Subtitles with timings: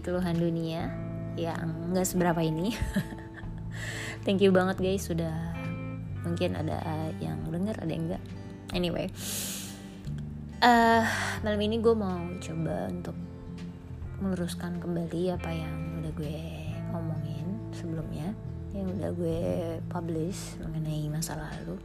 [0.00, 0.90] keluhan dunia
[1.36, 2.74] yang nggak seberapa ini.
[4.24, 5.32] Thank you banget guys sudah
[6.20, 6.80] mungkin ada
[7.22, 8.24] yang denger ada yang enggak.
[8.70, 9.08] Anyway,
[10.62, 11.04] uh,
[11.42, 13.16] malam ini gue mau coba untuk
[14.20, 16.38] meluruskan kembali apa yang udah gue
[16.92, 18.36] ngomongin sebelumnya
[18.76, 19.40] yang udah gue
[19.88, 21.80] publish mengenai masa lalu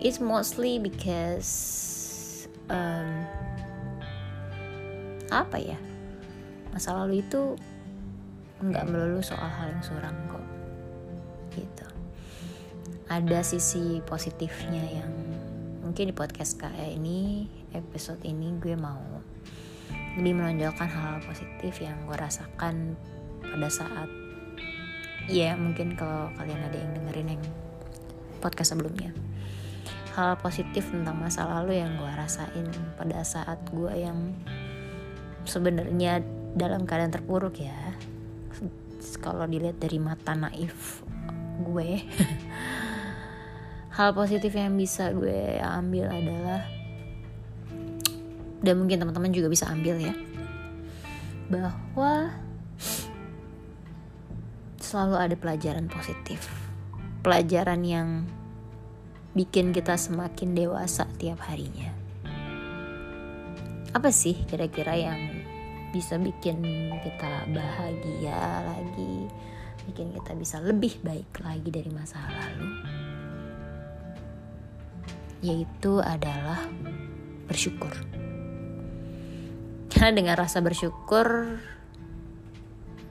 [0.00, 1.50] it's mostly because
[2.72, 3.26] um,
[5.30, 5.78] apa ya
[6.76, 7.56] masa lalu itu
[8.60, 10.44] nggak melulu soal hal yang suram kok
[11.56, 11.88] gitu.
[13.08, 15.08] Ada sisi positifnya yang
[15.80, 19.00] mungkin di podcast kayak ini episode ini gue mau
[20.20, 22.92] lebih menonjolkan hal, -hal positif yang gue rasakan
[23.40, 24.12] pada saat
[25.32, 27.42] ya mungkin kalau kalian ada yang dengerin yang
[28.44, 29.16] podcast sebelumnya.
[30.12, 32.68] Hal positif tentang masa lalu yang gue rasain
[33.00, 34.36] pada saat gue yang
[35.48, 36.20] sebenarnya
[36.56, 37.76] dalam keadaan terpuruk ya
[39.20, 41.04] kalau dilihat dari mata naif
[41.60, 42.00] gue
[43.96, 46.64] hal positif yang bisa gue ambil adalah
[48.64, 50.16] dan mungkin teman-teman juga bisa ambil ya
[51.52, 52.32] bahwa
[54.80, 56.48] selalu ada pelajaran positif
[57.20, 58.08] pelajaran yang
[59.36, 61.92] bikin kita semakin dewasa tiap harinya.
[63.92, 65.35] Apa sih kira-kira yang
[65.96, 66.60] bisa bikin
[67.00, 68.36] kita bahagia
[68.68, 69.32] lagi,
[69.88, 72.68] bikin kita bisa lebih baik lagi dari masa lalu?
[75.40, 76.68] Yaitu adalah
[77.48, 77.96] bersyukur.
[79.88, 81.56] Karena dengan rasa bersyukur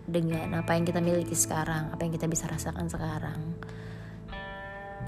[0.05, 3.41] dengan apa yang kita miliki sekarang, apa yang kita bisa rasakan sekarang,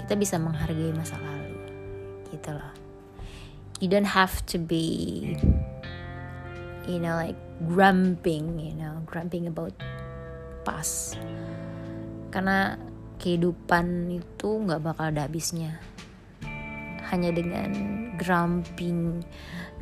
[0.02, 1.62] kita bisa menghargai masa lalu
[2.34, 2.74] gitu loh
[3.80, 5.36] you don't have to be
[6.86, 9.74] you know like grumping you know grumping about
[10.62, 11.18] past
[12.28, 12.76] karena
[13.18, 15.82] kehidupan itu nggak bakal ada habisnya.
[17.10, 17.70] Hanya dengan
[18.16, 19.24] grumping.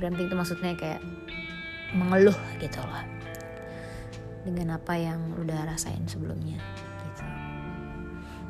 [0.01, 1.03] Grumping itu maksudnya kayak
[1.93, 3.05] mengeluh gitu loh.
[4.47, 6.59] Dengan apa yang udah rasain sebelumnya
[7.13, 7.25] gitu.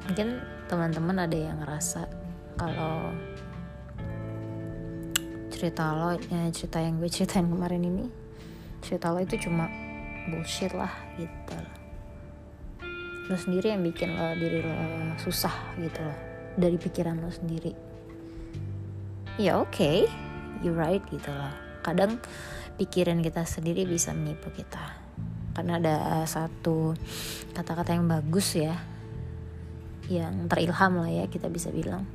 [0.07, 0.29] Mungkin
[0.71, 2.07] teman-teman ada yang ngerasa
[2.61, 3.11] kalau
[5.49, 8.05] cerita lo ya cerita yang gue ceritain kemarin ini
[8.83, 9.69] cerita lo itu cuma
[10.29, 11.59] bullshit lah gitu.
[13.27, 14.79] Lo sendiri yang bikin lo diri lo
[15.19, 16.19] susah gitu loh.
[16.57, 17.73] Dari pikiran lo sendiri.
[19.37, 19.71] Ya oke.
[19.75, 19.99] Okay,
[20.63, 21.53] you right gitu loh.
[21.83, 22.19] Kadang
[22.79, 24.99] pikiran kita sendiri bisa menipu kita.
[25.57, 25.97] Karena ada
[26.29, 26.93] satu
[27.57, 28.77] kata-kata yang bagus ya
[30.07, 32.07] yang terilham lah ya kita bisa bilang.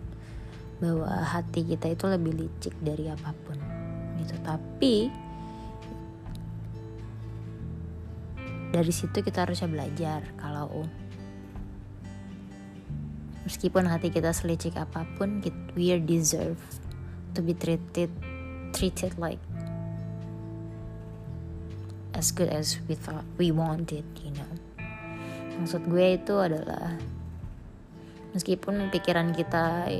[0.82, 3.60] Bahwa hati kita itu lebih licik dari apa pun.
[4.18, 4.34] Gitu.
[4.42, 5.12] Tapi
[8.72, 10.88] dari situ kita harusnya belajar kalau
[13.44, 15.44] meskipun hati kita selicik apa pun
[15.76, 16.60] we are deserve
[17.36, 18.08] to be treated
[18.72, 19.40] treated like
[22.16, 24.52] as good as we thought we wanted you know.
[25.60, 26.96] Maksud gue itu adalah
[28.32, 29.92] meskipun pikiran kita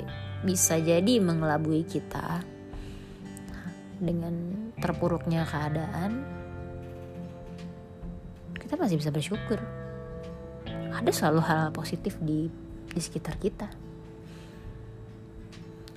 [0.42, 2.42] bisa jadi mengelabui kita
[4.02, 4.34] dengan
[4.82, 6.41] terpuruknya keadaan
[8.72, 9.60] kita masih bisa bersyukur.
[10.96, 12.48] Ada selalu hal, -hal positif di
[12.88, 13.68] di sekitar kita.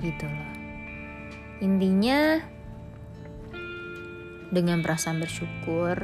[0.02, 0.50] Gitu loh.
[1.62, 2.42] Intinya
[4.50, 6.02] dengan perasaan bersyukur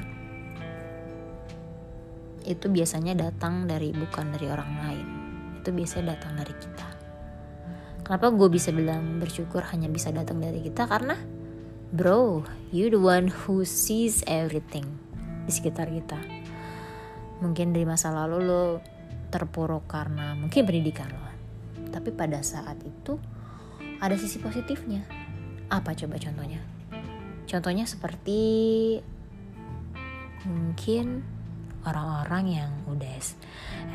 [2.47, 5.07] itu biasanya datang dari bukan dari orang lain.
[5.59, 6.87] Itu biasanya datang dari kita.
[8.07, 10.87] Kenapa gue bisa bilang bersyukur hanya bisa datang dari kita?
[10.87, 11.19] Karena
[11.91, 14.87] bro you the one who sees everything
[15.47, 16.40] di sekitar kita
[17.41, 18.65] mungkin dari masa lalu lo
[19.33, 21.31] terpuruk karena mungkin pendidikan lo
[21.91, 23.19] tapi pada saat itu
[24.01, 25.05] ada sisi positifnya
[25.69, 26.61] apa coba contohnya
[27.49, 28.41] contohnya seperti
[30.47, 31.25] mungkin
[31.85, 33.13] orang-orang yang udah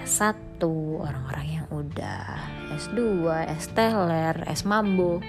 [0.06, 0.62] S1,
[1.02, 2.26] orang-orang yang udah
[2.74, 2.98] S2,
[3.50, 5.22] S teler, S mambo.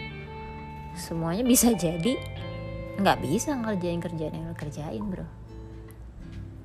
[0.97, 2.17] Semuanya bisa jadi
[2.97, 5.29] nggak bisa ngerjain kerjaan yang lo kerjain bro.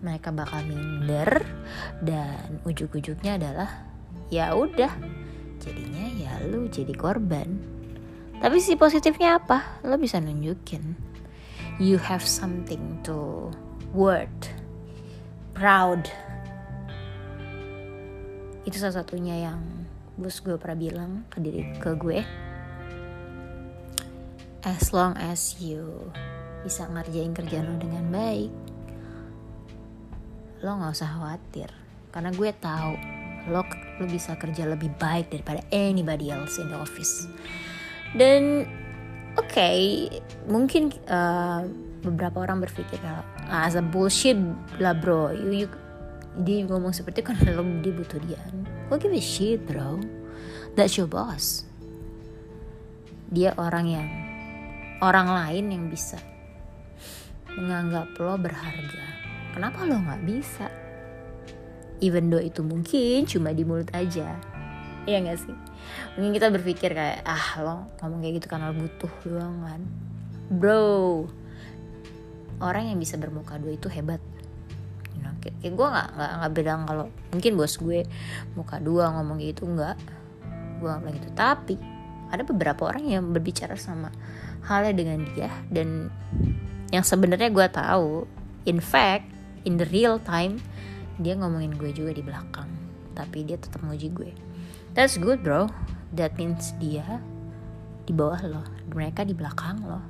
[0.02, 1.46] Mereka bakal minder
[2.02, 3.70] dan ujuk-ujuknya adalah
[4.34, 4.90] ya udah
[5.62, 7.62] jadinya ya lu jadi korban.
[8.42, 9.86] Tapi si positifnya apa?
[9.86, 11.12] Lo bisa nunjukin
[11.82, 13.50] you have something to
[13.90, 14.54] worth
[15.58, 16.06] proud
[18.70, 19.62] itu salah satunya yang
[20.14, 22.22] bos gue pernah bilang ke diri ke gue
[24.62, 26.14] as long as you
[26.62, 28.54] bisa ngerjain kerjaan lo dengan baik
[30.62, 31.70] lo nggak usah khawatir.
[32.14, 32.94] Karena gue tahu
[33.50, 33.66] lo
[33.98, 37.26] lo bisa kerja lebih baik daripada anybody else in the office.
[38.14, 38.70] Dan
[39.38, 40.10] oke okay,
[40.46, 41.66] mungkin uh,
[42.06, 44.38] beberapa orang berpikir kalau ah, as a bullshit
[44.78, 45.34] lah bro.
[45.34, 45.68] You, you
[46.32, 48.40] dia ngomong seperti itu karena lo dia butuh dia.
[48.88, 50.00] Who give a shit bro?
[50.78, 51.68] That's your boss.
[53.32, 54.08] Dia orang yang
[55.02, 56.20] orang lain yang bisa
[57.52, 60.68] menganggap lo berharga kenapa lo nggak bisa?
[62.02, 64.34] Even though itu mungkin cuma di mulut aja.
[65.06, 65.56] Iya gak sih?
[66.18, 69.82] Mungkin kita berpikir kayak Ah lo ngomong kayak gitu karena lo butuh doang kan.
[70.52, 71.26] Bro
[72.62, 74.22] Orang yang bisa bermuka dua itu hebat.
[75.18, 78.06] You know, Kayak, kayak gue gak, gak, gak bilang kalau Mungkin bos gue
[78.54, 79.98] muka dua ngomong gitu Enggak
[80.78, 81.30] Gue gak bilang gitu.
[81.34, 81.76] Tapi
[82.32, 84.08] ada beberapa orang yang berbicara sama
[84.70, 86.14] halnya dengan dia Dan
[86.94, 88.28] yang sebenarnya gue tahu
[88.68, 89.31] in fact
[89.66, 90.58] in the real time
[91.22, 92.70] dia ngomongin gue juga di belakang
[93.14, 94.32] tapi dia tetap muji gue.
[94.96, 95.70] That's good bro.
[96.16, 97.22] That means dia
[98.04, 98.64] di bawah lo.
[98.92, 100.02] Mereka di belakang lo.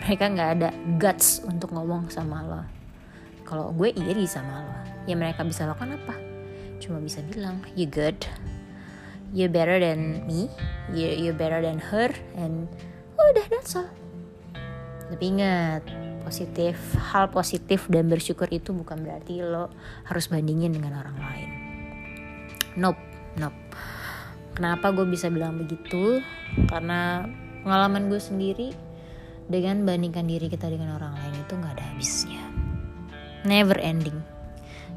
[0.00, 2.62] Mereka nggak ada guts untuk ngomong sama lo.
[3.44, 6.14] Kalau gue iri sama lo ya mereka bisa lakukan apa?
[6.80, 8.16] Cuma bisa bilang you good.
[9.30, 10.50] You better than me.
[10.90, 12.10] You you better than her.
[12.34, 12.66] And
[13.14, 13.90] udah that's all.
[15.10, 15.86] Tapi ingat
[16.30, 16.78] positif.
[17.10, 19.66] Hal positif dan bersyukur itu bukan berarti lo
[20.06, 21.50] harus bandingin dengan orang lain.
[22.78, 23.02] Nope
[23.34, 23.58] nope.
[24.54, 26.22] Kenapa gue bisa bilang begitu?
[26.70, 27.26] Karena
[27.66, 28.70] pengalaman gue sendiri
[29.50, 32.42] dengan bandingkan diri kita dengan orang lain itu nggak ada habisnya.
[33.42, 34.22] Never ending.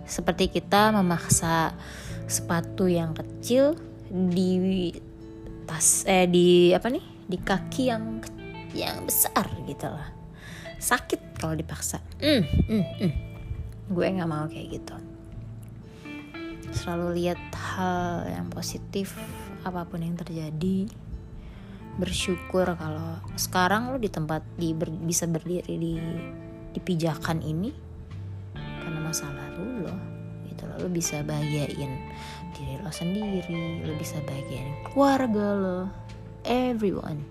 [0.06, 1.74] Seperti kita memaksa
[2.30, 3.74] sepatu yang kecil
[4.14, 4.94] di
[5.66, 7.06] tas eh di apa nih?
[7.26, 8.22] Di kaki yang
[8.78, 10.23] yang besar gitu lah
[10.84, 12.04] sakit kalau dipaksa.
[12.20, 13.14] Mm, mm, mm.
[13.92, 14.96] gue nggak mau kayak gitu.
[16.76, 19.16] Selalu lihat hal yang positif
[19.64, 20.92] apa pun yang terjadi
[21.96, 25.94] bersyukur kalau sekarang lo di tempat di ber, bisa berdiri di
[26.74, 27.70] di pijakan ini
[28.82, 29.96] karena masa lalu lo
[30.50, 31.94] gitu lo, lo bisa bahagiain
[32.58, 35.80] diri lo sendiri lo bisa bahagiain keluarga lo
[36.50, 37.22] everyone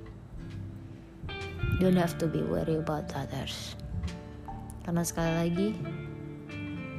[1.82, 3.74] don't have to be worry about others.
[4.86, 5.68] Karena sekali lagi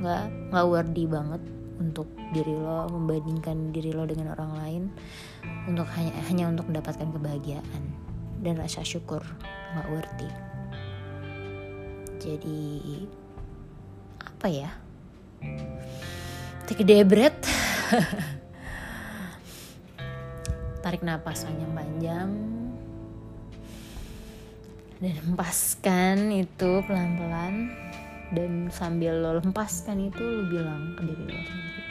[0.03, 1.39] nggak nggak worthy banget
[1.79, 4.83] untuk diri lo membandingkan diri lo dengan orang lain
[5.71, 7.83] untuk hanya hanya untuk mendapatkan kebahagiaan.
[8.43, 9.23] Dan rasa syukur
[9.71, 10.27] nggak worthy.
[12.19, 12.59] Jadi
[14.19, 14.67] apa ya?
[16.67, 17.39] Take a deep breath.
[20.83, 22.62] Tarik napas panjang-panjang
[25.03, 27.75] dan hempaskan itu pelan-pelan
[28.31, 31.83] dan sambil lo lempaskan itu lo bilang ke diri lo sendiri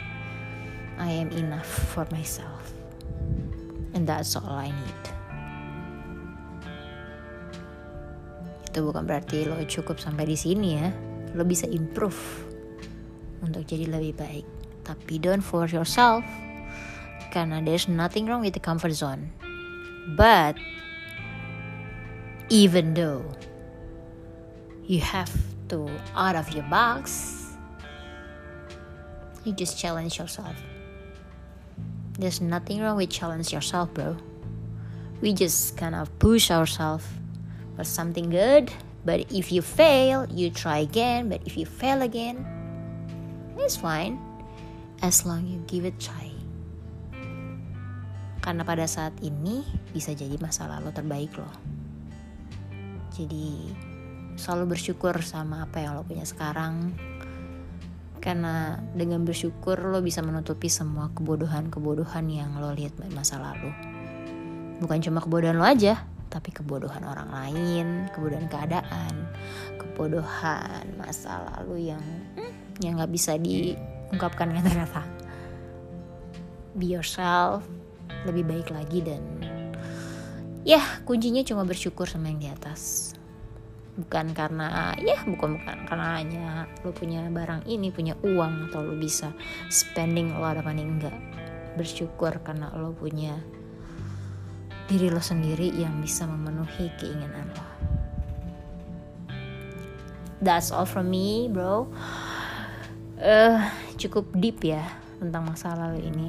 [0.97, 2.73] I am enough for myself
[3.93, 5.03] and that's all I need.
[8.69, 10.89] Itu bukan berarti lo cukup sampai di sini ya.
[11.37, 12.17] Lo bisa improve
[13.45, 14.45] untuk jadi lebih baik.
[14.81, 16.25] Tapi don't force yourself
[17.33, 19.29] karena there's nothing wrong with the comfort zone.
[20.17, 20.57] But
[22.53, 23.25] even though
[24.85, 25.33] you have
[25.65, 27.49] to out of your box
[29.41, 30.53] you just challenge yourself.
[32.21, 34.15] There's nothing wrong with challenge yourself bro.
[35.19, 37.01] We just kind of push ourselves
[37.73, 38.69] for something good
[39.01, 42.45] but if you fail you try again but if you fail again
[43.57, 44.21] it's fine
[45.01, 46.29] as long you give it try.
[48.45, 51.81] Karena pada saat ini bisa jadi masa lalu terbaik loh
[53.13, 53.69] jadi
[54.33, 56.91] selalu bersyukur sama apa yang lo punya sekarang.
[58.17, 63.69] Karena dengan bersyukur lo bisa menutupi semua kebodohan-kebodohan yang lo lihat di masa lalu.
[64.81, 69.29] Bukan cuma kebodohan lo aja tapi kebodohan orang lain kebodohan keadaan
[69.77, 72.01] kebodohan masa lalu yang
[72.33, 75.05] hmm, yang nggak bisa diungkapkan kata-kata.
[76.73, 77.61] Be yourself
[78.25, 79.21] lebih baik lagi dan
[80.63, 83.13] ya kuncinya cuma bersyukur sama yang di atas.
[83.93, 85.77] Bukan karena ya bukan bukan.
[85.85, 86.45] Karena hanya
[86.81, 89.29] lo punya barang ini punya uang atau lo bisa
[89.69, 90.81] spending a lot of money.
[90.81, 91.13] Enggak.
[91.77, 93.37] Bersyukur karena lo punya
[94.89, 97.67] diri lo sendiri yang bisa memenuhi keinginan lo.
[100.43, 101.87] That's all from me bro.
[103.23, 103.63] Uh,
[103.95, 104.83] cukup deep ya
[105.21, 106.27] tentang masa lalu ini.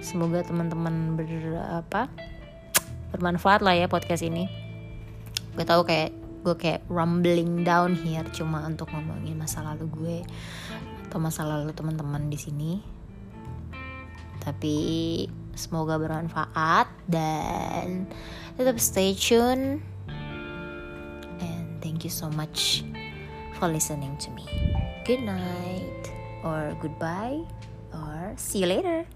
[0.00, 2.08] Semoga teman-teman berapa
[3.14, 4.50] bermanfaat lah ya podcast ini.
[5.54, 6.10] Gue tahu kayak
[6.42, 10.18] gue kayak rumbling down here cuma untuk ngomongin masa lalu gue
[11.06, 12.72] atau masa lalu teman-teman di sini.
[14.42, 14.76] Tapi
[15.54, 18.10] semoga bermanfaat dan
[18.58, 19.78] tetap stay tune.
[21.38, 22.82] And thank you so much
[23.56, 24.44] for listening to me.
[25.06, 26.02] Good night
[26.42, 27.46] or goodbye
[27.94, 29.06] or see you later